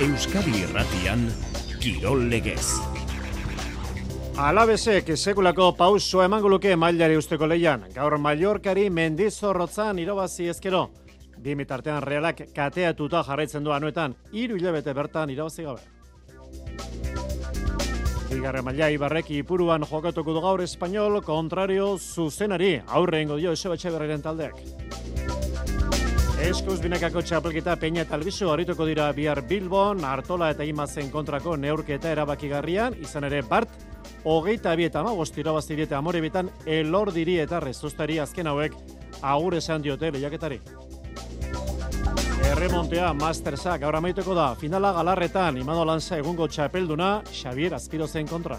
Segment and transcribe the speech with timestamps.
[0.00, 1.26] Euskadi Irratian
[1.76, 2.80] Kirol Legez.
[4.40, 7.84] Alabesek sekulako pauso emango luke mailari usteko leian.
[7.92, 10.86] Gaur Mallorcari mendizorrotzan irabazi ezkero.
[11.36, 15.84] Bi mitartean realak kateatuta jarraitzen du anuetan, hiru hilabete bertan irabazi gabe.
[18.30, 24.22] Bigarren maila ibarrek ipuruan jokatuko du gaur espainol kontrario zuzenari aurre ingo dio ese berriren
[24.22, 24.64] taldeak.
[26.40, 32.08] Eskuz binekako txapelketa Peña eta Albizu harituko dira bihar Bilbon, Artola eta Imazen kontrako neurketa
[32.14, 33.74] erabakigarrian, izan ere Bart,
[34.24, 38.76] hogeita bi eta magost irabazi diete amore bitan, elor diri eta rezustari azken hauek
[39.20, 40.62] agur esan diote lehiaketari.
[42.50, 48.56] Erremontea Mastersa gaur amaituko da, finala galarretan, imano lanza egungo txapelduna, Xavier Azpirozen kontra.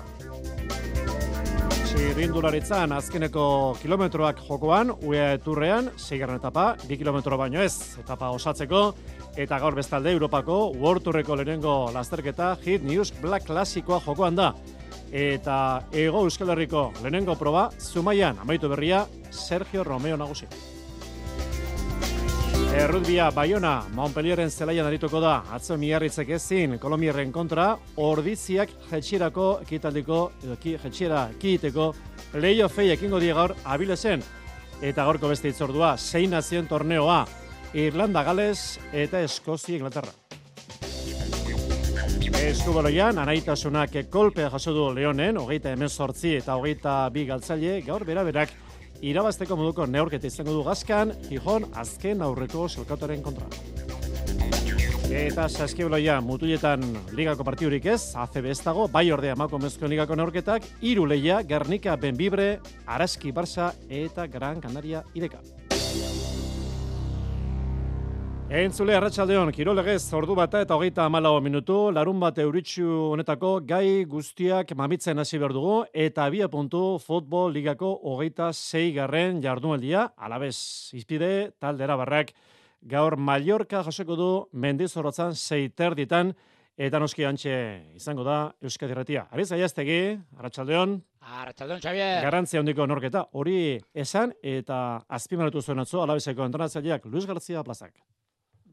[2.01, 3.43] Txirrindularitzan azkeneko
[3.77, 8.81] kilometroak jokoan, UEA eturrean, seigarren etapa, bi kilometro baino ez, etapa osatzeko,
[9.37, 14.49] eta gaur bestalde Europako World Tourreko lehenengo lasterketa Hit News Black Klasikoa jokoan da.
[15.13, 15.55] Eta
[15.93, 20.49] ego Euskal Herriko lehenengo proba, Zumaian, amaitu berria, Sergio Romeo nagusi.
[22.71, 27.65] Errutbia Bayona, Montpellieren zelaian arituko da, atzo miarritzek ezin, Kolomierren kontra,
[27.99, 30.19] ordiziak jetxirako, kitaldiko,
[30.63, 31.89] ki, jetxira, kiteko,
[32.39, 34.23] leio fei ekingo die gaur abilesen,
[34.79, 37.25] eta gaurko beste itzordua, zein nazien torneoa,
[37.75, 40.15] Irlanda, Gales eta Eskozia, Inglaterra.
[42.41, 48.55] Eskubaloian, anaitasunak kolpea jaso du Leonen, hogeita hemen sortzi eta hogeita bi galtzaile, gaur bera-berak
[49.01, 53.49] irabazteko moduko neurketa izango du gazkan, Gijon azken aurreko selkatoren kontra.
[55.11, 56.85] Eta saskibloia mutuietan
[57.17, 61.97] ligako partidurik ez, ACB ez dago, bai ordea mako mezko ligako neurketak, iru leia, Gernika,
[61.99, 65.43] Benbibre, Araski, Barça eta Gran Canaria ideka.
[68.51, 74.73] Entzule arratsaldeon kirolegez ordu bata eta hogeita amalau minutu, larun bat euritxu honetako gai guztiak
[74.75, 80.57] mamitzen hasi behar dugu, eta bia puntu futbol ligako hogeita zei garren jardunaldia, alabez
[80.99, 82.35] izpide, taldera barrak,
[82.83, 86.35] gaur Mallorca jasoko du mendizorrotzan zeiter ditan,
[86.75, 87.55] eta noski antxe
[87.95, 89.29] izango da Euskadi Ratia.
[89.31, 90.01] Ariz, aiaztegi,
[90.35, 90.99] arratsaldeon.
[91.39, 92.19] Arratxaldeon, Xavier.
[92.27, 97.95] Garantzia handiko norketa, hori esan eta azpimaratu zuen atzo, alabezeko entrenatzaileak Luis García Plazak.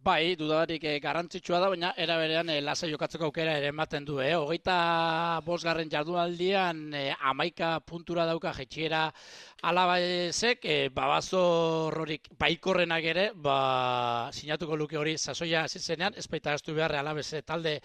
[0.08, 4.14] Bai, dudarik e, garrantzitsua da, baina era berean e, lasa jokatzeko aukera ere ematen du.
[4.24, 4.30] Eh?
[4.40, 4.76] Hogeita
[5.44, 7.02] bosgarren jardunaldian e,
[7.32, 9.02] amaika puntura dauka jetxiera
[9.68, 11.42] alabezek, e, babazo
[11.92, 17.76] rorik baikorrenak ere, ba, sinatuko luke hori sasoia zizenean, ez baita astu behar alabeze talde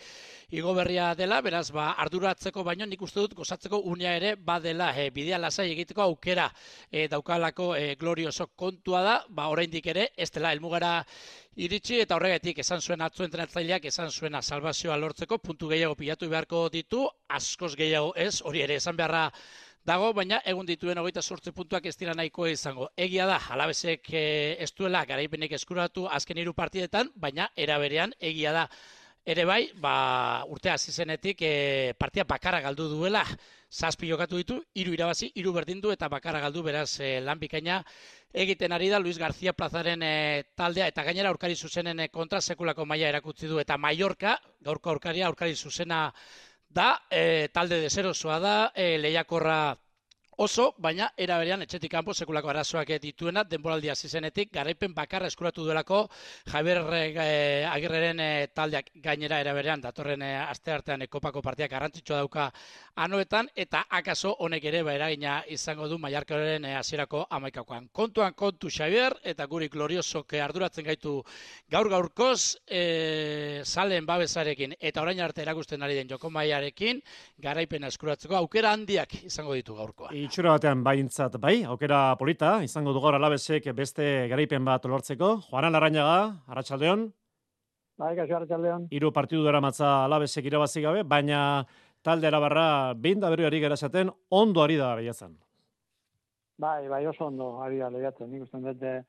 [0.53, 5.39] igoberria dela, beraz, ba, arduratzeko baino nik uste dut gozatzeko unea ere badela, e, bidea
[5.41, 6.45] lasai egiteko aukera
[6.91, 10.93] e, daukalako e, glorioso kontua da, ba, oraindik ere, ez dela, elmugara
[11.57, 16.67] iritsi eta horregatik esan zuen atzu entrenatzaileak esan zuena salvazioa lortzeko puntu gehiago pilatu beharko
[16.69, 19.27] ditu, askoz gehiago ez, hori ere esan beharra
[19.83, 22.91] dago, baina egun dituen hogeita sortze puntuak ez dira nahikoa izango.
[22.95, 24.27] Egia da, alabezek e,
[24.61, 28.67] ez duela garaipenek eskuratu azken hiru partidetan, baina eraberean egia da.
[29.25, 33.21] Ere bai, ba, urte hasi zenetik e, partia bakarra galdu duela,
[33.71, 37.77] zazpi jokatu ditu, hiru irabazi, hiru berdin du eta bakarra galdu beraz e, lan bikaina
[38.33, 40.89] egiten ari da Luis García Plazaren e, taldea.
[40.91, 43.61] Eta gainera aurkari zuzenen kontra sekulako maila erakutzi du.
[43.63, 46.09] Eta Mallorca gaurko aurkaria aurkari zuzena
[46.67, 49.77] da e, talde de zerosoa da e, lehiakorra
[50.37, 55.63] oso, baina era berean etxetik kanpo sekulako arazoak dituena denboraldi hasi zenetik garaipen bakarra eskuratu
[55.63, 56.07] duelako
[56.51, 62.17] Javier e, Agirreren e, taldeak gainera era berean datorren e, asteartean e, kopako partiak garrantzitsua
[62.17, 62.49] dauka
[62.95, 68.69] anoetan eta akaso honek ere ba eragina izango du Mallorcaren hasierako e, 11 Kontuan kontu
[68.69, 71.21] Javier eta guri glorioso ke arduratzen gaitu
[71.69, 77.01] gaur gaurkoz e, salen babesarekin eta orain arte erakusten ari den Joko Maiarekin
[77.37, 83.01] garaipena eskuratzeko aukera handiak izango ditu gaurkoa itxura batean baintzat, bai, aukera polita, izango du
[83.03, 85.27] gaur alabezek beste garaipen bat lortzeko.
[85.45, 87.03] Juan Alarrañaga, Arratxaldeon.
[88.01, 88.87] Bai, kaixo Arratxaldeon.
[88.89, 91.67] Hiru partidu dara matza alabezek irabazi gabe, baina
[92.01, 95.35] talde arabarra behin da berri gerasaten ondo ari da lehiatzen.
[96.57, 98.31] Bai, bai, oso ondo ari da lehiatzen.
[98.31, 99.03] Nik uste dut, eh,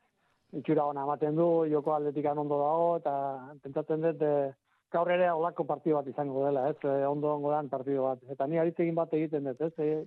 [0.61, 3.15] itxura hona ematen du, joko atletikan ondo dago, eta
[3.63, 4.53] pentsatzen dut, eh,
[4.93, 6.77] gaur ere olako partidu bat izango dela, ez?
[6.85, 8.21] Eh, ondo ongo dan partidu bat.
[8.29, 10.05] Eta ni aritzegin bat egiten dut, ez?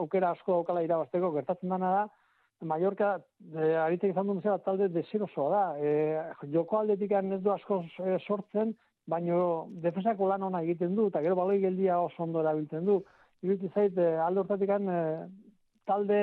[0.00, 2.04] Aukera asko aukala irabazteko gertatzen dana da,
[2.64, 3.18] Mallorca,
[3.52, 5.64] e, aritek izan duen zera, talde desirosoa da.
[5.78, 8.74] E, joko aldetik ez du asko e, sortzen,
[9.06, 13.02] baino defensako lan ona egiten du, eta gero baloi geldia oso ondo erabiltzen du.
[13.42, 15.02] Irutu zait, e, alde hortatik e,
[15.84, 16.22] talde,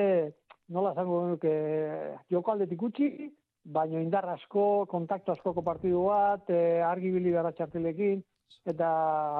[0.68, 3.30] nola zango duk, e, joko aldetik utxi,
[3.62, 8.22] baino indar asko, kontakto askoko partidu bat, e, argi bili gara txartilekin,
[8.68, 8.88] eta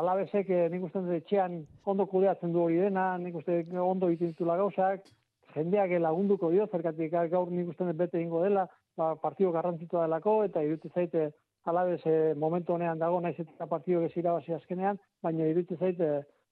[0.00, 4.56] alabezek eh, nik uste dut etxean ondo kudeatzen du hori dena, nik uste ondo dituzula
[4.60, 5.06] gauzak,
[5.54, 8.66] jendeak lagunduko dio, zergatik gaur nik uste dut bete ingo dela,
[8.96, 11.30] ba, partio garrantzitua delako, eta irutu zaite
[11.64, 16.10] alabez e, momentu honean dago, naiz eta partio gezirabazi azkenean, baina irutu zaite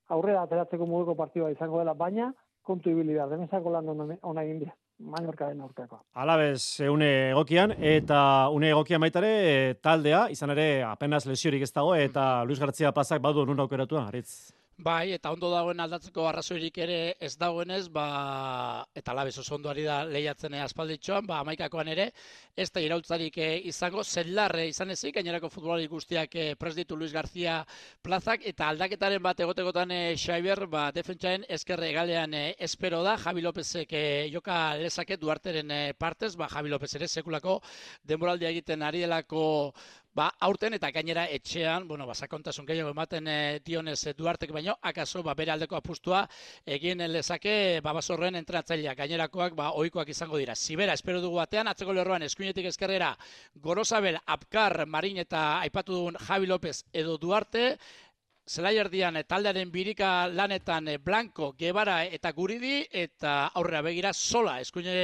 [0.08, 3.88] aurrera ateratzeko moduko partioa izango dela, baina kontu ibili behar, demesako lan
[4.22, 4.76] ona egin dira.
[5.00, 6.02] Mallorcaren aurkako.
[6.12, 11.94] Alabez, une egokian, eta une egokian baitare, e, taldea, izan ere, apenas lesiorik ez dago,
[11.96, 14.52] eta Luis García Plazak badu nun aukeratuan, haritz.
[14.80, 18.04] Bai, eta ondo dagoen aldatzeko arrazoirik ere ez dagoenez, ba,
[18.96, 22.06] eta labez oso ondo ari da lehiatzen aspalditxoan, ba, amaikakoan ere,
[22.56, 27.58] ez da irautzarik eh, izango, zellarre izan ezik, gainerako futbolari guztiak eh, presditu Luis García
[28.00, 33.44] plazak, eta aldaketaren bat egotekotan eh, Xaiber, ba, defentsaren eskerre galean eh, espero da, Javi
[33.44, 37.58] Lópezek eh, joka lezake duarteren eh, partez, ba, Javi López ere sekulako
[38.00, 39.44] denboraldia egiten ari delako
[40.10, 45.22] Ba, aurten eta gainera etxean, bueno, ba, sakontasun gehiago ematen e, dionez Duartek baino, akaso,
[45.22, 46.24] ba, bere aldeko apustua
[46.66, 50.56] egin lezake, ba, basorren entratzaileak, gainerakoak, ba, oikoak izango dira.
[50.58, 53.12] Zibera, espero dugu batean, atzeko lerroan, eskuinetik eskerrera,
[53.54, 57.76] Gorosabel, Apkar, Marin eta aipatu dugun Javi López edo Duarte,
[58.48, 64.58] Zelai erdian eh, taldearen birika lanetan eh, Blanco, Gebara eta Guridi eta aurrera begira sola
[64.60, 64.94] eskuine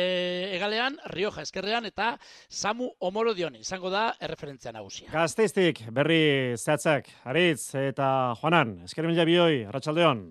[0.57, 2.17] egalean, Rioja eskerrean eta
[2.49, 5.13] Samu Omorodion izango da erreferentzia nagusia.
[5.13, 10.27] Gazteiztik, berri zehatzak, Aritz eta Juanan, eskerren mila bioi, Arratxaldeon.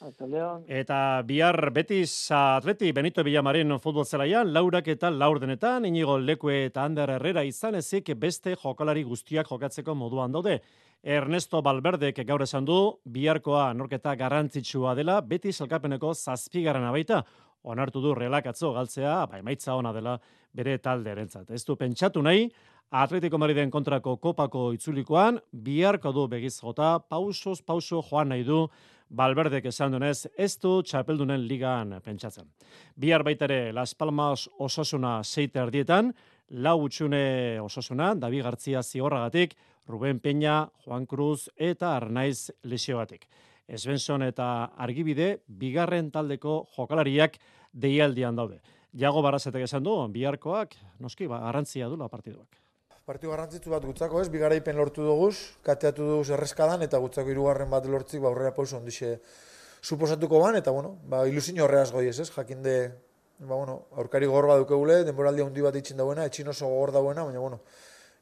[0.00, 0.62] Arratxaldeon.
[0.68, 7.10] Eta bihar Betis Atleti Benito Villamarin futbol zelaian, laurak eta laurdenetan, inigo lekue eta Ander
[7.16, 10.60] Herrera izan ezik beste jokalari guztiak jokatzeko moduan daude.
[11.02, 17.22] Ernesto Balberdek gaur esan du, biharkoa norketa garrantzitsua dela, beti zelkapeneko zazpigarren abaita,
[17.62, 20.18] onartu du relakatzo galtzea, bai maitza ona dela
[20.52, 21.50] bere talde erentzat.
[21.50, 22.48] Ez du pentsatu nahi,
[22.90, 28.64] Atletico Mariden kontrako kopako itzulikoan, biharko du begiz jota, pausos, pauso joan nahi du,
[29.10, 32.46] Balberdek esan dunez, ez du txapeldunen ligan pentsatzen.
[32.94, 36.12] Bihar baitere Las Palmas ososuna zeite erdietan,
[36.50, 39.56] lau utxune ososuna, Davi Gartzia ziorragatik,
[39.88, 43.26] Ruben Peña, Juan Cruz eta Arnaiz lesioatik.
[43.66, 47.40] Esbenson eta Argibide bigarren taldeko jokalariak
[47.72, 48.60] deialdian daude.
[48.94, 52.60] Jago Barrasetek esan du, biharkoak, noski, ba, garrantzia du la partiduak.
[53.10, 57.88] Partidu garrantzitsu bat gutzako ez, bigaraipen lortu duguz, kateatu duguz errezkadan, eta gutzako irugarren bat
[57.90, 59.16] lortzik, ba, aurrera pauso ondixe
[59.82, 62.74] suposatuko ban, eta bueno, ba, ilusin horreaz goi ez, jakinde,
[63.40, 67.42] ba, bueno, aurkari gorba dukegule, denboraldia hundi bat itxin dauena, etxin oso gogor dauena, baina,
[67.42, 67.58] bueno,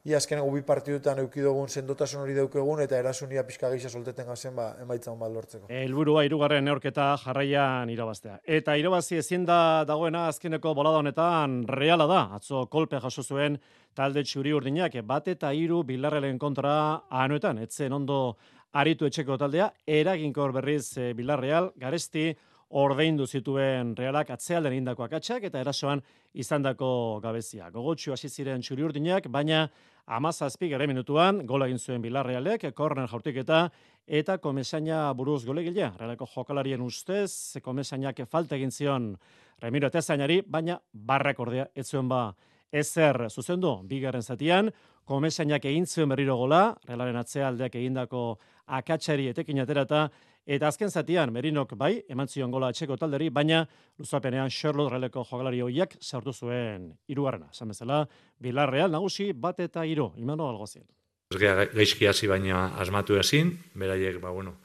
[0.05, 4.75] ia azken bi partidutan eukidogun sendotasun hori daukegun eta erasunia pixka gisa solteten gazen ba,
[4.81, 5.67] emaitza hon bat lortzeko.
[5.69, 8.39] Elburua irugarren neorketa jarraian irabaztea.
[8.43, 12.21] Eta irabazi ezin da dagoena azkeneko bolada honetan reala da.
[12.39, 13.59] Atzo kolpe jaso zuen
[13.93, 17.59] talde txuri urdinak bat eta hiru bilarrelen kontra anuetan.
[17.59, 18.37] Etzen ondo
[18.73, 22.35] aritu etxeko taldea, eraginkor berriz e, bilarreal, garesti,
[22.69, 26.01] ordeindu zituen realak atzealden indako akatsak eta erasoan
[26.33, 27.69] izandako gabezia.
[27.73, 29.67] Gogotxu hasi ziren txuri urdinak, baina
[30.05, 33.69] amazazpi gare minutuan, gola egin zuen bilarrealek, korner jaurtiketa,
[34.05, 35.93] eta komesaina buruz golegilea.
[35.99, 39.15] Realako jokalarien ustez, komesainak falta egin zion
[39.61, 42.33] Remiro Etezainari, baina barrak ordea ez zuen ba
[42.71, 44.69] ezer zuzendu, bigarren zatian,
[45.09, 50.09] komesainak egin zuen berriro gola, realaren atzealdeak egindako akatsari etekin aterata,
[50.45, 53.65] Eta azken zatian, Merinok bai, eman zion gola atxeko talderi, baina
[53.99, 57.51] luzapenean Charlotte Releko jogalari hoiak sartu zuen irugarrena.
[57.53, 58.05] Zan bezala,
[58.39, 60.87] Bilar Real nagusi bat eta iru, imano algozien.
[61.29, 64.55] Gaizki hasi baina asmatu ezin, beraiek, ba, bueno,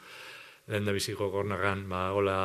[0.66, 2.38] lehen da biziko kornagan, ba, gola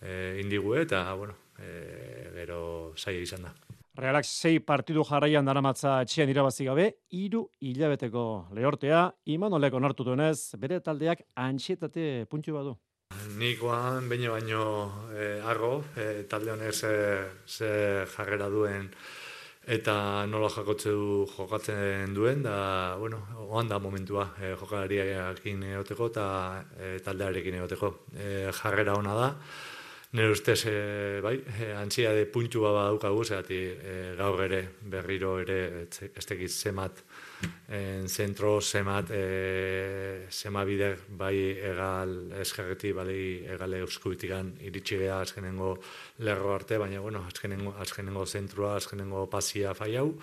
[0.00, 3.52] e, indigu eta, bueno, e, gero saia izan da.
[3.98, 6.84] Realak sei partidu jarraian daramatza etxean irabazi gabe,
[7.18, 8.20] hiru hilabeteko
[8.54, 9.00] lehortea,
[9.34, 12.76] Imanolek onartu duenez, bere taldeak antxietate puntxu badu.
[13.40, 14.66] Nikoan baino baino
[15.10, 16.92] eh, argo, eh, talde honek ze,
[17.44, 17.70] ze
[18.12, 18.86] jarrera duen
[19.66, 19.96] eta
[20.30, 26.28] nola jakotze du jokatzen duen, da, bueno, oan da momentua eh, jokalariakin egoteko eta
[26.78, 27.90] eh, taldearekin egoteko.
[28.14, 29.28] Eh, jarrera ona da,
[30.10, 35.34] Nire ustez, e, bai, e, antzia de puntu baba daukagu, zehati e, gaur ere, berriro
[35.42, 37.02] ere, ez tekiz zemat,
[37.68, 43.18] en zentro, zemat, e, zema bider, bai, egal, eskerreti, bai,
[43.52, 45.74] egal euskubitikan iritsi geha azkenengo
[46.24, 50.14] lerro arte, baina, bueno, azkenengo, azkenengo zentrua, azkenengo pasia fai hau,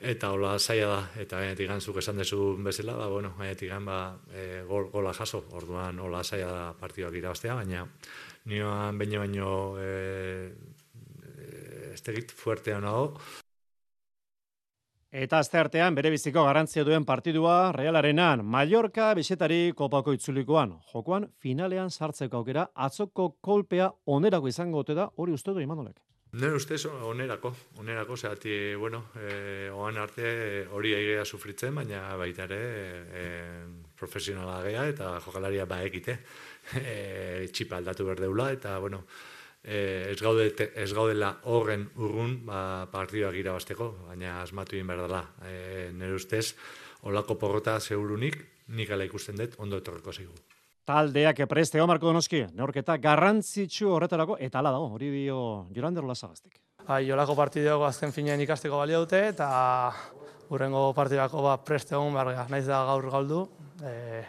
[0.00, 4.00] eta hola zaila da, eta gainetik gantzuk esan dezu bezala, ba, bueno, gainetik ba,
[4.34, 7.86] e, gol, gola jaso, orduan hola zaila da partiduak irabaztea, baina,
[8.44, 10.52] nioan baino baino e,
[11.26, 13.20] e, ez tegit fuertea nago.
[15.10, 20.76] Eta azte artean bere biziko garantzia duen partidua Realarenan, Mallorca bisetari kopako itzulikoan.
[20.92, 25.98] Jokoan finalean sartzeko aukera atzoko kolpea onerako izango ote da hori uste du Imanolek.
[26.32, 27.50] Nire ustez, onerako,
[27.82, 32.60] onerako, zehati, bueno, e, oan arte hori egia sufritzen, baina baita ere
[33.10, 33.24] e,
[33.98, 36.20] profesionala gea eta jokalaria ba egite.
[36.70, 39.00] E, txipa aldatu berdeula eta, bueno,
[39.64, 45.02] e, ez, gaude, ez gaudela horren urrun ba, partidua gira basteko, baina asmatu egin behar
[45.08, 45.24] dela.
[45.42, 46.54] E, nire ustez,
[47.10, 48.38] olako porrota zeurunik,
[48.70, 50.49] nik ala ikusten dut, ondo etorreko zeigu.
[50.90, 55.36] Taldeak preste Marko Donoski, neorketa garrantzitsu horretarako, eta ala dago, hori dio
[55.70, 56.56] Jolander Lazagaztik.
[56.88, 59.46] Bai, jolako partidoko azken finean ikasteko balio dute, eta
[60.50, 63.44] urrengo partidako ba, preste egon behar naiz da gaur galdu,
[63.86, 64.24] e,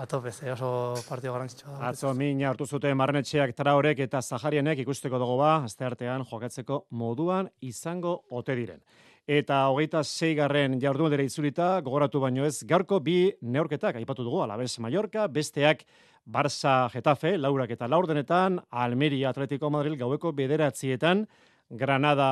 [0.00, 0.70] atope, ze oso
[1.10, 1.90] partido garrantzitsua da.
[1.90, 7.52] Atzo mina hartu zuten marnetxeak traorek eta zaharienek ikusteko dugu ba, azte artean jokatzeko moduan
[7.60, 8.80] izango ote diren.
[9.28, 14.78] Eta hogeita zeigarren jardun dira itzulita, gogoratu baino ez, gaurko bi neorketak, aipatu dugu, alabez
[14.80, 15.82] Mallorca, besteak
[16.24, 21.26] Barça Getafe, laurak eta laurdenetan, Almeria Atletico Madrid gaueko bederatzietan,
[21.68, 22.30] Granada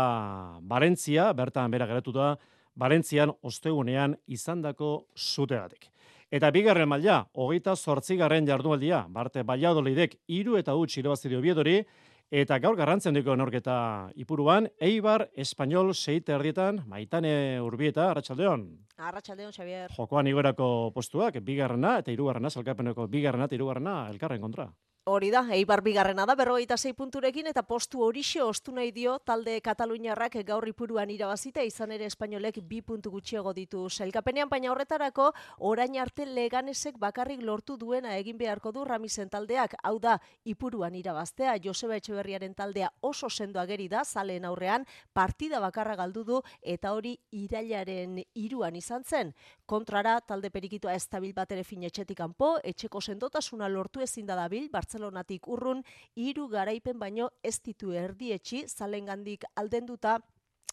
[0.62, 2.38] Valencia, bertan bera geratuta,
[2.80, 5.90] Valentzian ostegunean izandako zutegatik.
[6.32, 11.82] Eta bigarren maila, hogeita sortzigarren jardunaldia, Barte Valladolidek iru eta utzi irabazi biedori,
[12.30, 18.66] eta gaur garrantzen diko norketa ipuruan, Eibar Espanyol seite erdietan, maitane urbieta, Arratxaldeon.
[18.98, 19.90] Arratxaldeon, Xavier.
[19.96, 24.70] Jokoan igorako postuak, bigarrena eta irugarrena, salkapeneko bigarrena eta irugarrena, elkarren kontra.
[25.08, 29.52] Hori da, Eibar bigarrena da, berrogeita zei punturekin, eta postu horixe ostu nahi dio talde
[29.62, 35.28] Kataluniarrak gaur ipuruan irabazita, izan ere espainolek bi puntu gutxiago ditu selkapenean, baina horretarako,
[35.68, 41.54] orain arte leganesek bakarrik lortu duena egin beharko du Ramisen taldeak, hau da, ipuruan irabaztea,
[41.62, 47.14] Joseba Etxeberriaren taldea oso sendo ageri da, zaleen aurrean, partida bakarra galdu du, eta hori
[47.30, 49.32] irailaren iruan izan zen.
[49.66, 54.66] Kontrara, talde perikitoa estabil bat ere finetxetik kanpo, etxeko sendotasuna lortu ezin da dabil,
[54.96, 55.82] Barcelonatik urrun,
[56.16, 60.20] hiru garaipen baino ez ditu erdietxi, zalengandik aldenduta,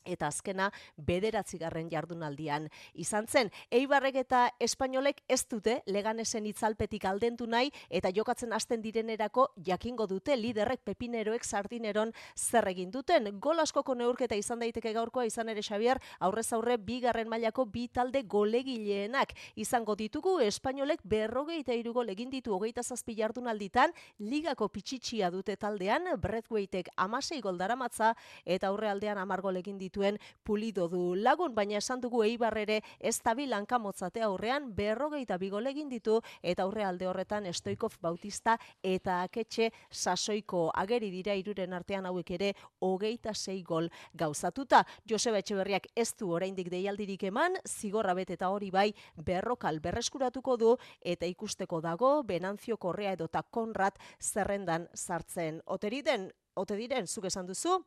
[0.05, 3.51] eta azkena bederatzigarren jardunaldian izan zen.
[3.71, 10.35] Eibarrek eta Espainolek ez dute leganesen itzalpetik aldentu nahi eta jokatzen hasten direnerako jakingo dute
[10.37, 13.29] liderrek pepineroek sardineron zer egin duten.
[13.39, 18.23] Gol askoko neurketa izan daiteke gaurkoa izan ere Xavier aurrez aurre bigarren mailako bi talde
[18.23, 26.09] golegileenak izango ditugu Espainolek berrogeita irugo egin ditu hogeita zazpi jardunalditan ligako pitxitxia dute taldean
[26.19, 28.13] Bradwaytek amasei gol daramatza
[28.45, 33.53] eta aurrealdean amargo egin dituen pulido du lagun, baina esan dugu eibar ere ez tabil
[33.53, 40.69] hankamotzate aurrean berrogeita bigol egin ditu eta aurre alde horretan Stoikov Bautista eta aketxe sasoiko
[40.73, 44.83] ageri dira iruren artean hauek ere hogeita sei gol gauzatuta.
[45.09, 50.75] Joseba Etxeberriak ez du oraindik deialdirik eman, zigorra bet eta hori bai berrokal berreskuratuko du
[51.01, 55.61] eta ikusteko dago Benanzio Korrea edota Konrad zerrendan sartzen.
[55.65, 57.79] Oteriden, ote diren, zuk esan duzu,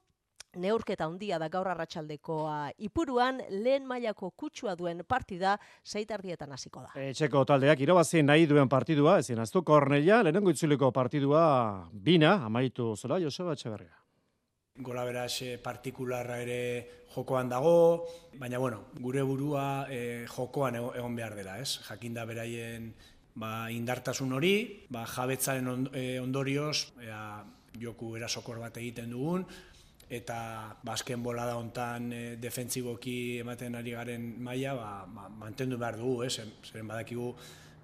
[0.57, 6.93] Neurketa handia da gaur arratsaldekoa ipuruan lehen mailako kutsua duen partida seitardietan hasiko da.
[7.11, 11.43] Etxeko taldeak irabazi nahi duen partidua, ezin aztu Kornelia, lehenengo itzuliko partidua
[11.93, 13.93] bina, amaitu zola, Joseba Etxeberria.
[14.77, 16.61] Gola beraz partikularra ere
[17.15, 21.79] jokoan dago, baina bueno, gure burua e, jokoan egon behar dela, ez?
[21.87, 22.91] Jakinda beraien
[23.37, 24.57] ba, indartasun hori,
[24.93, 27.45] ba, jabetzaren eh, ondorioz, ea,
[27.77, 29.45] joku erasokor bat egiten dugun,
[30.09, 35.99] eta basken ba, bolada hontan e, defentsiboki ematen ari garen maila ba, ba, mantendu behar
[35.99, 36.31] dugu, eh?
[36.31, 37.35] zeren badakigu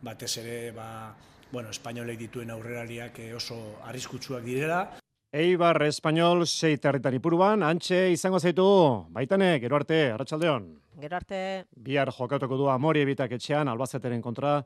[0.03, 1.15] batez ere ba,
[1.53, 4.83] bueno, espainolek dituen aurrerariak eh, oso arriskutsuak direla.
[5.33, 8.67] Eibar Espainol sei territan ipuruan, antxe izango zaitu,
[9.09, 10.67] baitane, gero arte, arratsaldeon.
[11.01, 11.39] Gero arte.
[11.73, 14.59] Bihar jokatuko du amori ebitak etxean, albazeteren kontra,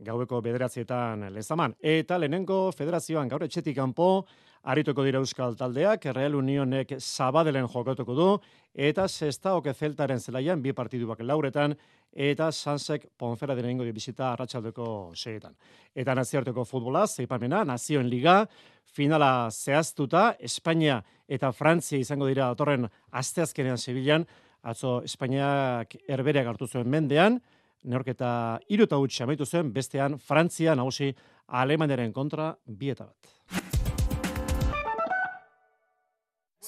[0.00, 1.76] gaueko bederatzietan lezaman.
[1.80, 4.24] Eta lehenengo federazioan gaur etxetik kanpo,
[4.64, 8.28] Arituko dira Euskal taldeak, Real Unionek Zabadelen jokatuko du,
[8.72, 11.74] eta Sesta Oke Zeltaren zelaian bi partiduak lauretan,
[12.14, 15.52] eta Sansek Ponfera denengo bizita arratsaldeko seetan.
[15.94, 18.46] Eta naziarteko futbola, zeipamena, nazioen liga,
[18.84, 24.24] finala zehaztuta, Espainia eta Frantzia izango dira datorren asteazkenean Sevillan,
[24.62, 27.40] atzo Espainiak erbereak hartu zuen mendean,
[27.84, 31.12] neorketa iruta utxe amaitu zuen, bestean Frantzia nagusi
[31.52, 33.33] Alemaniaren kontra bieta bat.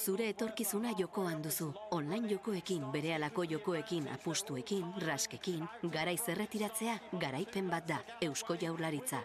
[0.07, 1.65] Zure etorkizuna jokoan duzu.
[1.91, 7.97] Online jokoekin, berehalako jokoekin, apustuekin, raskekin, garaiz erretiratzea, garaipen bat da.
[8.21, 9.19] Eusko Jaurlaritza.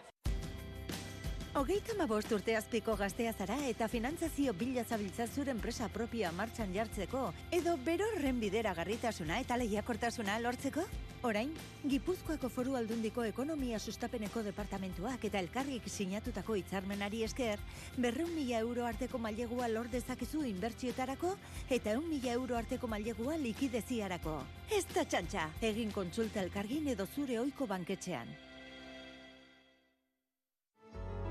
[1.53, 7.27] Hogeita mabost urte azpiko gaztea zara eta finantzazio bila zabiltza zure enpresa propioa martxan jartzeko,
[7.53, 10.81] edo berorren bidera garritasuna eta lehiakortasuna lortzeko?
[11.29, 11.51] Orain,
[11.91, 17.61] Gipuzkoako foru aldundiko ekonomia sustapeneko departamentuak eta elkarrik sinatutako hitzarmenari esker,
[17.97, 21.35] berreun mila euro arteko mailegua lor dezakezu inbertsioetarako
[21.69, 24.39] eta eun mila euro arteko mailegua likideziarako.
[24.73, 28.33] Ez da txantxa, egin kontsulta elkargin edo zure oiko banketxean.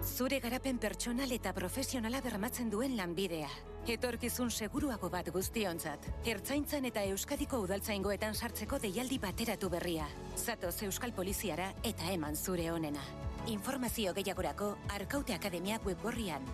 [0.02, 3.49] Zure garapen pertsonal eta profesionala bermatzen duen lanbidea.
[3.87, 6.09] Etorkizun seguruago bat guztionzat.
[6.26, 10.09] Ertzaintzan eta Euskadiko udaltzaingoetan sartzeko deialdi bateratu berria.
[10.37, 13.04] Zatoz Euskal Poliziara eta eman zure onena.
[13.47, 16.47] Informazio gehiagorako Arkaute Akademia webgorrian.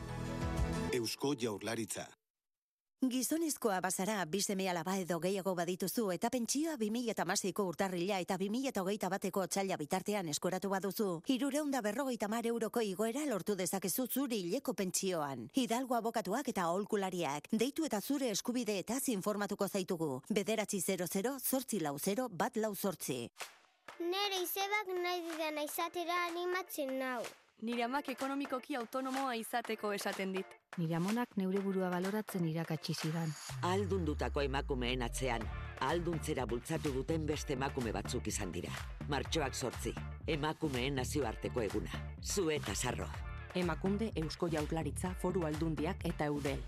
[0.92, 2.06] Eusko Jaurlaritza.
[3.06, 9.76] Gizonezkoa bazara bizeme alaba edo gehiago badituzu eta pentsioa 2008ko urtarrila eta 2008 bateko txaila
[9.78, 11.06] bitartean eskoratu baduzu.
[11.30, 15.46] Hirureunda berrogeita mar euroko igoera lortu dezakezu zure hileko pentsioan.
[15.54, 17.46] Hidalgo abokatuak eta aholkulariak.
[17.52, 20.22] Deitu eta zure eskubide eta informatuko zaitugu.
[20.28, 23.28] Bederatzi 00 zortzi lau 0 bat lau zortzi.
[24.00, 27.22] Nere izebak nahi didana izatera animatzen nau.
[27.58, 30.52] Nire amak ekonomikoki autonomoa izateko esaten dit.
[30.78, 33.32] Nire amonak neure burua baloratzen irakatsi zidan.
[33.66, 35.42] Aldundutako emakumeen atzean,
[35.88, 38.70] alduntzera bultzatu duten beste emakume batzuk izan dira.
[39.10, 39.90] Martxoak sortzi,
[40.36, 41.90] emakumeen nazioarteko eguna.
[42.22, 43.10] Zu eta sarro.
[43.58, 46.62] Emakunde Eusko Jaurlaritza Foru Aldundiak eta Eudel.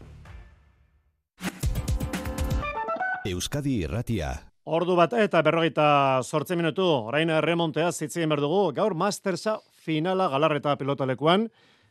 [3.30, 4.34] Euskadi Irratia.
[4.66, 11.48] Ordu bat eta berrogeita sortze minutu, orain remontea zitzien berdugu, gaur Mastersa finala galarreta pilotalekuan,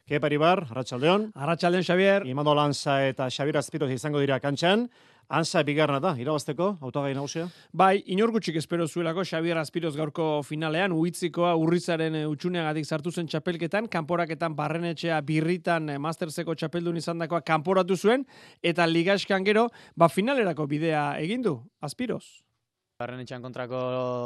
[0.09, 1.29] Kepa Iribar, Arratxaldeon.
[1.37, 2.25] Arratxaldeon, Xavier.
[2.25, 4.87] Imando Lanza eta Xavier Azpiroz izango dira kantxan.
[5.29, 7.43] Ansa bigarna da, irabazteko, autogai nagusia?
[7.69, 13.85] Bai, inor gutxik espero zuelako Xavier Azpiroz gaurko finalean, uitzikoa urrizaren utxuneagatik sartu zen txapelketan,
[13.93, 18.25] kanporaketan barrenetxea birritan masterseko txapeldun izan dakoa kanporatu zuen,
[18.63, 22.48] eta ligaskan gero, ba finalerako bidea egindu, Azpiroz.
[22.99, 23.77] Barrenetxean kontrako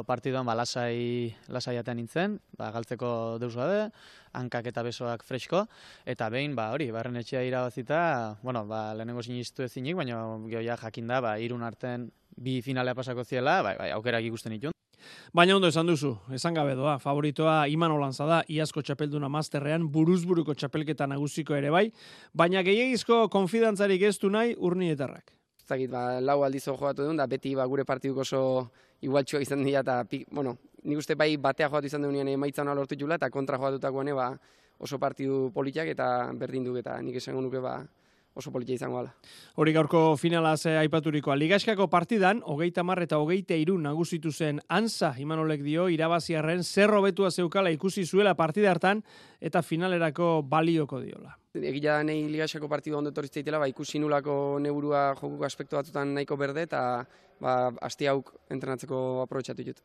[0.10, 3.84] partiduan ba, lasai, lasai atean nintzen, ba, galtzeko deus gabe,
[4.34, 5.60] hankak eta besoak fresko,
[6.10, 8.00] eta behin, ba, hori, barrenetxea irabazita,
[8.42, 13.28] bueno, ba, lehenengo sinistu ezinik, baina gehoia jakin da, ba, irun arten bi finalea pasako
[13.30, 14.74] ziela, bai, bai, aukerak ikusten ditun.
[15.38, 20.58] Baina ondo esan duzu, esan gabe doa, favoritoa Iman Olantza da, iazko txapelduna masterrean, buruzburuko
[20.58, 21.86] txapelketa nagusiko ere bai,
[22.34, 25.30] baina gehiagizko konfidantzarik ez du nahi urnietarrak
[25.68, 28.70] zakit, ba, lau aldiz jogatu duen, da beti ba, gure partiduk oso
[29.02, 32.98] igualtxoa izan dira, eta bueno, nik uste bai batea jogatu izan duen emaitza hona lortu
[33.00, 34.32] jula, eta kontra jogatutakoan ba,
[34.80, 37.82] oso partidu politiak eta berdin du, eta nik esango nuke ba,
[38.36, 39.14] oso politia izango ala.
[39.56, 41.36] Hori gaurko finala ze aipaturikoa.
[41.38, 47.32] Ligaskako partidan, hogeita mar eta hogeita irun nagusitu zen ansa, Imanolek dio, irabaziarren zerro betua
[47.32, 49.04] zeukala ikusi zuela partida hartan
[49.40, 51.38] eta finalerako balioko diola.
[51.54, 56.36] Egia da nahi ligaxako partidu ondo etorri ba, ikusi nulako neburua jokuko aspektu batzutan nahiko
[56.36, 57.06] berde eta
[57.40, 59.84] ba, asti hauk entrenatzeko aprobetsatu dut.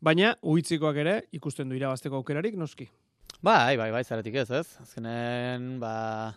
[0.00, 2.88] Baina, uhitzikoak ere, ikusten du irabazteko aukerarik, noski?
[3.42, 4.66] Bai, bai, bai, zaretik ez, ez?
[4.80, 6.34] Azkenen, ba,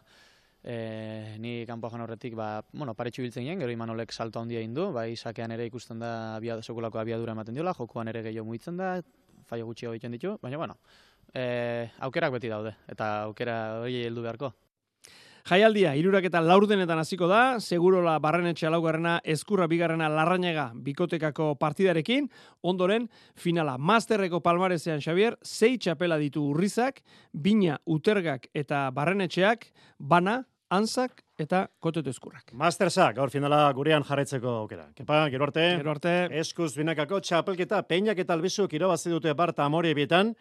[0.65, 5.15] E, ni kanpo joan horretik, ba, bueno, paretxu biltzen gero Imanolek salto handia indu, bai,
[5.15, 8.95] sakean ere ikusten da abia, sekulako abiadura ematen diola, jokuan ere gehiago muitzen da,
[9.45, 10.80] faio gutxi egiten ditu, baina, bueno,
[11.35, 14.53] e, aukerak beti daude, eta aukera hori heldu beharko.
[15.45, 22.31] Jaialdia, irurak eta laurdenetan hasiko da, segurola barrenetxe laugarrena, eskurra bigarrena larrañega bikotekako partidarekin,
[22.65, 23.05] ondoren
[23.37, 29.69] finala masterreko palmarezean Xavier, zei txapela ditu urrizak, bina utergak eta barrenetxeak,
[29.99, 30.39] bana,
[30.73, 32.49] anzak eta kotetu eskurrak.
[32.57, 34.89] Mastersak, gaur finala gurean jarretzeko aukera.
[34.97, 36.15] Kepa, gero arte, gero arte.
[36.41, 40.33] eskuz binakako txapelketa, peinak eta albizuk irabazi dute barta amore bietan,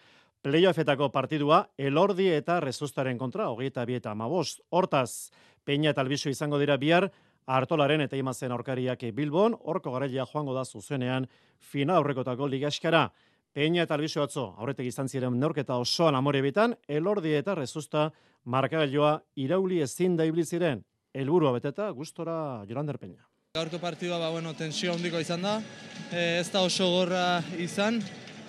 [0.45, 4.61] playoffetako partidua, elordi eta rezustaren kontra, hogeita bieta amabost.
[4.71, 5.31] Hortaz,
[5.65, 7.09] peina eta albizu izango dira bihar,
[7.47, 11.27] hartolaren eta imazen aurkariak bilbon, horko garaia joango da zuzenean,
[11.59, 13.09] fina aurrekotako ligaskara.
[13.55, 18.11] Peña eta albizu atzo, aurretek izan ziren neurketa osoan amore bitan, elordi eta rezusta
[18.45, 20.85] markagailoa irauli ezin da ziren.
[21.15, 23.25] Elburua beteta, gustora Jolander Peña.
[23.55, 25.63] Gaurko partidua ba, bueno, tensio handiko izan da,
[26.11, 28.03] e, ez da oso gorra izan,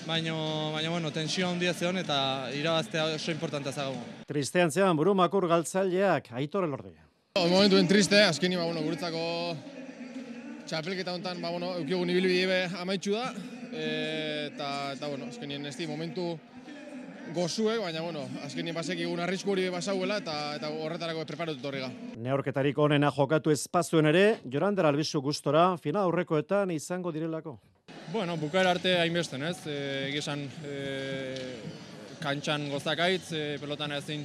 [0.08, 0.36] baina,
[0.74, 3.98] baina bueno, tensio handia zeon eta irabaztea oso importanta zago.
[4.28, 6.94] Tristean zean, buru makur galtzaileak, aitor elordi.
[7.36, 9.26] Momentuen triste, azkeni, ba, bueno, guretzako
[10.65, 13.30] txapelketa honetan, ba, bueno, eukigun ibilbide amaitxu da,
[13.76, 16.38] E, eta, eta bueno, azkenien ez di, momentu
[17.36, 21.89] gozuek, baina, bueno, azkenien basek egun arrisku hori basauela eta, eta horretarako preparatu horrega.
[22.24, 27.58] Neorketarik onena jokatu espazuen ere, Jorander Albizu gustora, fina aurrekoetan izango direlako.
[28.15, 29.58] Bueno, bukaer arte hainbesten, ez?
[29.67, 29.74] E,
[30.08, 30.76] Egizan, e,
[32.24, 34.24] kantxan gozakaitz, e, pelotan ezin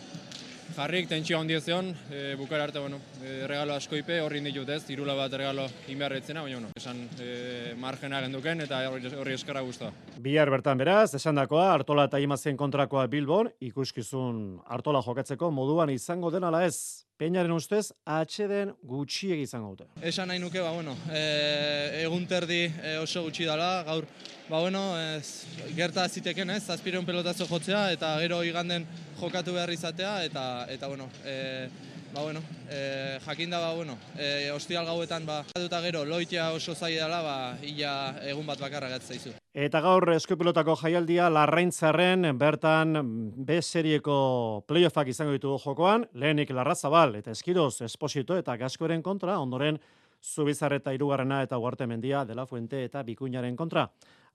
[0.77, 4.85] jarrik, tentsio handia zeon, e, bukara arte, bueno, e, regalo asko ipe, horri ditut ez,
[4.94, 9.90] irula bat regalo inbeharretzena, baina, bueno, esan e, margena genduken eta horri, eskarra guztua.
[10.23, 16.46] Bihar bertan beraz, esandakoa Artola eta Imazien kontrakoa Bilbon, ikuskizun Artola jokatzeko moduan izango den
[16.46, 17.10] ala ez.
[17.20, 19.85] Peñaren ustez, atxeden gutxiegi izango dute.
[20.09, 24.06] Esan nahi nuke, ba, bueno, e, egun terdi e, oso gutxi dala, gaur,
[24.46, 25.44] ba, bueno, ez,
[25.76, 28.88] gerta ziteken, ez, azpireun pelotazo jotzea, eta gero iganden
[29.20, 31.68] jokatu behar izatea, eta, eta bueno, e,
[32.14, 36.94] ba, bueno, e, jakinda, ba, bueno, e, ostial gauetan, ba, duta gero, loitea oso zai
[36.94, 39.33] dela, ba, illa egun bat bakarra gatzaizu.
[39.55, 42.99] Eta gaur eskupilotako jaialdia larraintzarren bertan
[43.46, 49.81] B serieko playoffak izango ditugu jokoan, lehenik larrazabal eta eskiroz esposito eta gaskoren kontra, ondoren
[50.20, 53.87] Zubizarreta irugarrena eta Uarte Mendia dela Fuente eta Bikuñaren kontra.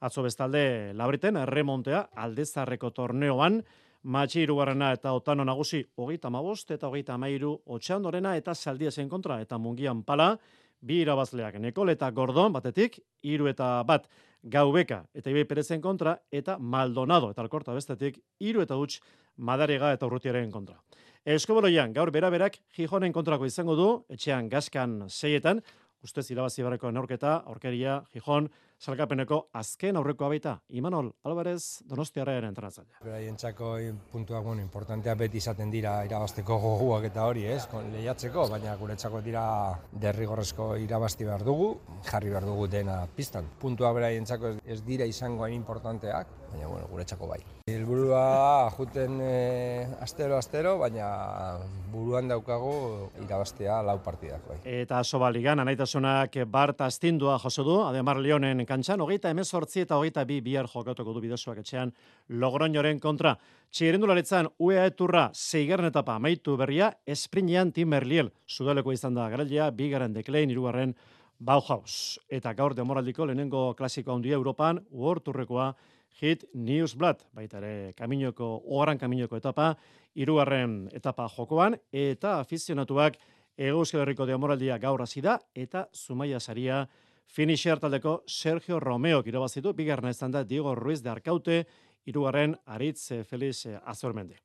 [0.01, 3.61] Atzo bestalde labriten remontea aldezarreko torneoan,
[4.05, 9.57] Matxi irugarrena eta otano nagusi hogeita mabost eta hogeita amairu otxandorena eta saldiesen kontra eta
[9.57, 10.35] mungian pala,
[10.79, 14.05] bi irabazleak Nekol eta Gordon batetik, hiru eta bat
[14.43, 18.99] Gaubeka eta Ibai Perezen kontra eta Maldonado eta Alkorta bestetik hiru eta huts
[19.37, 20.77] Madariga eta Urrutiaren kontra.
[21.25, 25.63] Eskoboloian gaur beraberak Gijonen kontrako izango du etxean gaskan seietan,
[26.05, 30.55] ustez irabazi barreko neurketa, aurkeria, Gijon, salkapeneko azken aurreko baita.
[30.69, 32.99] Imanol Alvarez, Donostiarren entrenatzailea.
[33.03, 33.71] Beraien txako
[34.11, 37.65] puntuak bueno, importantea beti izaten dira irabazteko goguak eta hori, ez?
[37.71, 39.45] Kon, lehiatzeko, baina guretzako dira
[39.91, 41.69] derrigorrezko irabazti behar dugu,
[42.09, 43.47] jarri behar dugu dena pistan.
[43.61, 47.39] Puntua beraien txako ez, ez dira izango hain importanteak, baina bueno, guretzako bai.
[47.67, 51.57] Helburua juten e, astero astero, baina
[51.91, 54.57] buruan daukagu irabaztea lau partidak bai.
[54.63, 60.39] Eta sobaligan anaitasunak Bart Astindua jaso du, Ademar Leonen kantxan, hogeita emezortzi eta hogeita bi
[60.41, 61.91] bihar jokatuko du bidezuak etxean
[62.29, 63.35] Logroñoren kontra.
[63.75, 70.13] Txirendularitzan UEA eturra zeigarren etapa amaitu berria, esprinean Tim Merliel, sudaleko izan da garailea, bigaren
[70.13, 70.95] deklein, irugarren
[71.39, 72.17] Bauhaus.
[72.31, 75.73] Eta gaur demoraldiko lehenengo klasiko handia Europan, uorturrekoa
[76.21, 79.73] Hit Newsblad, baita ere kaminoko, ogaran kaminoko etapa,
[80.15, 83.17] irugarren etapa jokoan, eta afizionatuak
[83.57, 86.85] Euskal Herriko demoraldia gaur hasi da eta Zumaia saria
[87.27, 91.65] finisher taldeko Sergio Romeo irabazitu, bigarren ezan da Diego Ruiz de Arkaute,
[92.05, 94.39] irugarren Aritz Feliz Azormende.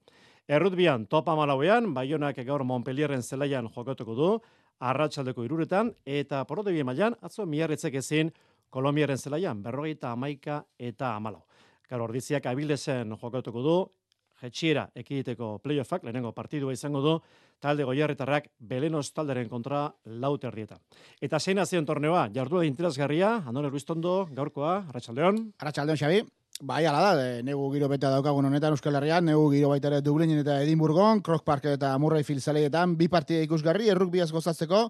[0.49, 4.31] Errutbian, topa malauean, Baionak gaur Montpellierren zelaian jokatuko du,
[4.81, 8.33] arratsaldeko iruretan, eta porotebien mailan, atzo miarritzek ezin,
[8.71, 11.43] Kolombiaren zelaian, berrogeita amaika eta amalau.
[11.91, 13.77] Garo ordiziak abildezen jokatuko du,
[14.41, 17.15] jetxiera ekiditeko playoffak, lehenengo partidua izango du,
[17.61, 19.89] talde goiarretarrak belenos talderen kontra
[20.23, 20.79] laute herrieta.
[21.21, 25.43] Eta zein azion torneoa, jardu da interesgarria, Andone Ruiztondo, gaurkoa, Arratxaldeon.
[25.59, 26.23] Arratxaldeon, Xabi.
[26.61, 30.03] Bai, ala da, de, negu giro beta daukagun honetan Euskal Herrian, negu giro baita ere
[30.05, 34.83] Dublinen eta Edinburgon, Croc Park eta Murray Field zaleietan, bi partida ikusgarri, erruk biaz gozatzeko,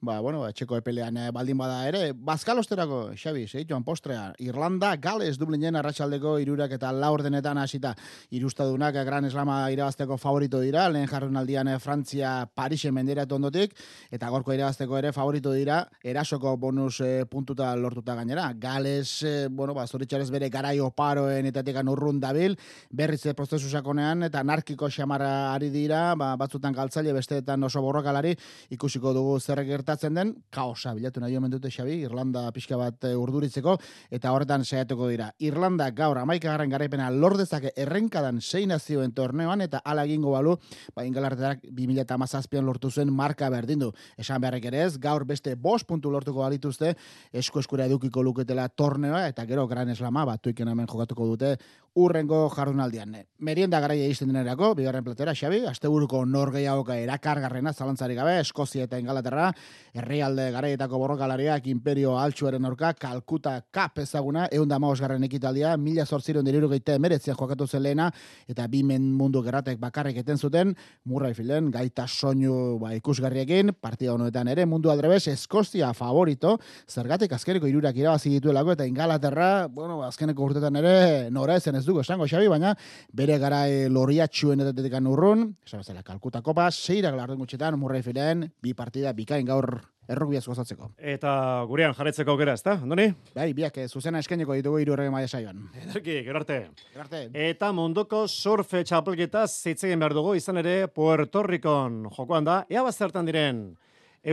[0.00, 5.76] ba, bueno, etxeko epelean eh, baldin bada ere, bazkalosterako, Xabi, joan postrea, Irlanda, Gales, Dublinen,
[5.76, 7.92] arratsaldeko irurak eta laurdenetan hasita
[8.30, 13.76] irustadunak Gran Eslama irabazteko favorito dira, lehen jarren aldian eh, Frantzia, Parisen menderatu ondotik,
[14.10, 18.50] eta gorko irabazteko ere favorito dira, erasoko bonus eh, puntuta lortuta gainera.
[18.56, 22.56] Gales, eh, bueno, ba, zoritxarez bere garai oparoen eta tekan urrun dabil,
[22.90, 28.32] berriz eh, prozesu sakonean, eta narkiko xamara ari dira, ba, batzutan galtzaile, besteetan oso borrokalari,
[28.70, 29.60] ikusiko dugu zer
[29.90, 33.76] gertatzen den, kaosa bilatu nahi omen dute Xabi, Irlanda pixka bat e, urduritzeko,
[34.10, 35.30] eta horretan saiatuko dira.
[35.42, 40.56] Irlanda gaur amaikagarren garaipena lordezake errenkadan sei nazioen torneoan, eta ala egingo balu,
[40.94, 43.90] ba, ingalartetak 2008an lortu zuen marka berdindu.
[44.16, 46.94] Esan beharrek ere ez, gaur beste bost puntu lortuko balituzte,
[47.32, 51.56] esku eskura edukiko luketela torneoa, eta gero gran eslama, batuiken hemen jokatuko dute,
[51.94, 53.16] urrengo jardunaldian.
[53.42, 58.98] Merienda garaia izten denerako, bigarren platera, Xabi, asteburuko nor gehiagoka erakargarrena, zalantzari gabe, Eskozia eta
[59.00, 59.48] Ingalaterra,
[59.94, 66.68] herrialde garaietako borrokalariak imperio altxuaren aurka, Kalkuta Cup ezaguna, eunda garren ekitaldia, mila zortziron diriru
[66.68, 68.10] geite emeretzian jokatu zen lehena,
[68.46, 74.48] eta bimen mundu gerratek bakarrik eten zuten, murrai filen, gaita soinu ba, ikusgarriekin, partida honetan
[74.48, 80.76] ere, mundu aldrebes, Eskozia favorito, zergatik azkeneko irurak irabazi dituelako, eta Ingalaterra, bueno, azkeneko urtetan
[80.76, 82.74] ere, nora ezen ez dugu esango Xabi, baina
[83.16, 88.46] bere gara e, loriatxuen edatetekan urrun, esan bezala, Kalkuta Kopa, seirak larden gutxetan, murrai filen,
[88.62, 90.90] bi partida, bikain gaur errukbiaz gozatzeko.
[90.98, 91.32] Eta
[91.70, 92.76] gurean jarretzeko aukera, ezta?
[92.82, 93.06] Andoni?
[93.36, 95.68] Bai, biak eh, zuzena eskaineko ditugu hiru errege maila saioan.
[95.84, 96.58] Ederki, gero arte.
[96.90, 97.22] Gero arte.
[97.46, 102.60] Eta munduko surfe txapelketa zitzegen behar dugu, izan ere Puerto Ricon jokoan da.
[102.70, 103.62] Ea bazertan diren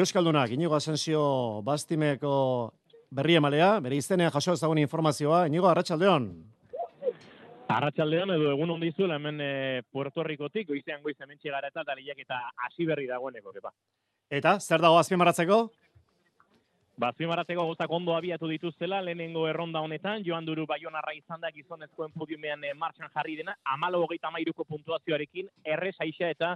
[0.01, 1.21] Euskaldunak, Inigo Asensio
[1.63, 2.33] Bastimeko
[3.13, 5.45] berri emalea, bere izenean jaso ezagun informazioa.
[5.47, 6.31] Inigo, arratsaldeon.
[7.67, 12.21] Arratxaldean edo egun ondi zuela hemen e, Puerto Ricotik, goizean goiz hemen txegara eta taliak
[12.23, 13.73] eta hasi berri dagoeneko, kepa.
[14.31, 15.57] Eta, zer dago azpimarratzeko?
[16.97, 22.15] Ba, azpimarratzeko gozak ondo abiatu dituztela, lehenengo erronda honetan, joan duru baionarra izan da gizonezkoen
[22.15, 26.55] podiumean e, martxan jarri dena, amalo hogeita mairuko puntuazioarekin, erre saixa eta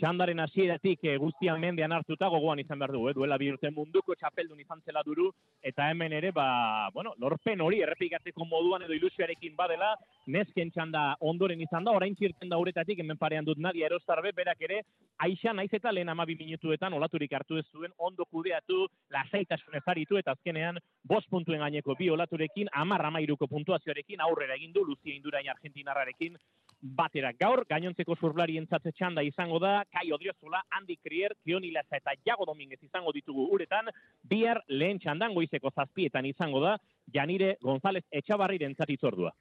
[0.00, 3.14] txandaren hasieratik e, guztian mendean hartuta gogoan izan behar du, eh?
[3.16, 5.28] duela bi urte munduko txapeldun izan zela duru,
[5.62, 9.92] eta hemen ere, ba, bueno, lorpen hori errepikatzeko moduan edo ilusioarekin badela,
[10.32, 14.64] nesken txanda ondoren izan da, orain txirten da uretatik, hemen parean dut nadia erostarbe, berak
[14.68, 14.80] ere,
[15.26, 20.32] aixa naiz eta lehen amabi minutuetan olaturik hartu ez zuen, ondo kudeatu, lasaitasun ezaritu, eta
[20.36, 26.38] azkenean, bost puntuen gaineko bi olaturekin, amar amairuko puntuazioarekin, aurrera egin du, Luzia Indurain Argentinarrarekin,
[26.80, 32.14] batera gaur, gainontzeko surblari entzatze txanda izango da, Kai Odriozola, Andy Krier, Kioni Laza eta
[32.26, 33.90] Jago Dominguez izango ditugu uretan,
[34.22, 36.76] bihar lehen txandan goizeko zazpietan izango da,
[37.12, 39.34] Janire González Etxabarriren zatitzordua.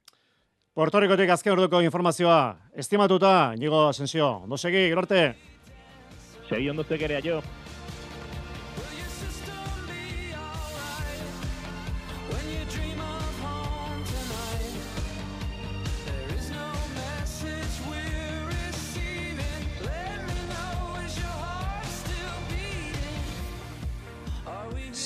[0.74, 5.24] Puerto Ricotik azken orduko informazioa, estimatuta, Nigo Asensio, ondo segi, gerorte?
[6.50, 7.42] Segi ondo segerea jo.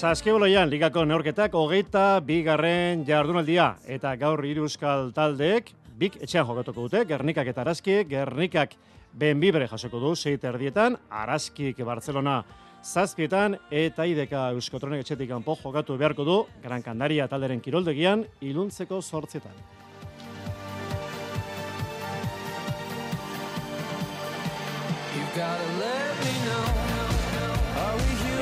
[0.04, 3.70] Zaskiboloian ligako neorketak hogeita bigarren jardunaldia.
[3.88, 8.76] Eta gaur hiru euskal taldeek bik etxean jokatuko dute, Gernikak eta Araskik, Gernikak
[9.16, 12.42] Benbibre jasoko du seit erdietan, Araskik Barcelona
[12.84, 13.56] zazpietan.
[13.72, 19.56] Eta ideka Euskotronek etxetik kanpo jokatu beharko du Gran Kandaria talderen kiroldegian iluntzeko sortzietan.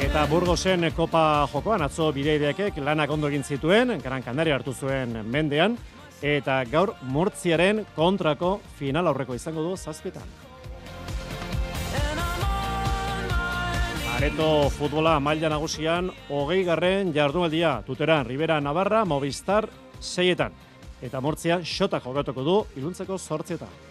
[0.02, 5.76] Eta Burgosen Kopa jokoan atzo bideideakek lanak ondo egin zituen, Gran Canaria hartu zuen mendean,
[6.26, 10.26] eta gaur Murtziaren kontrako final aurreko izango du zazpietan.
[14.16, 20.58] Areto futbola maila nagusian, hogei garren jardunaldia, tuteran, Rivera Navarra, Movistar, seietan.
[21.02, 23.90] Eta Murtzia, xota jokatuko du, iluntzeko sortzietan.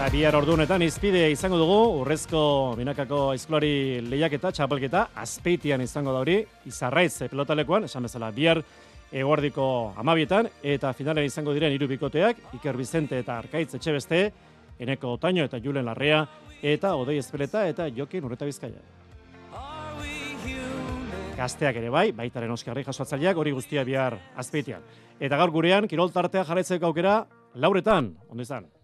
[0.00, 2.38] Eta bihar ordunetan izpide izango dugu, urrezko
[2.78, 6.38] binakako aizkolari lehiaketa, txapelketa, azpeitian izango da hori,
[6.70, 8.62] izarraiz pelotalekuan, esan bezala bihar
[9.12, 9.66] eguardiko
[10.00, 14.22] amabietan, eta finalen izango diren hiru bikoteak, Iker Bizente eta Arkaitz Etxebeste,
[14.80, 16.24] Eneko Otaino eta Julen Larrea,
[16.62, 18.80] eta Odei Espeleta eta Jokin Urreta Bizkaia.
[21.36, 24.80] Gazteak ere bai, baitaren oskarri jasoatzaileak hori guztia bihar azpeitian.
[25.20, 28.79] Eta gaur gurean, kirol tartea jarraitzeko aukera, lauretan, ondo izan.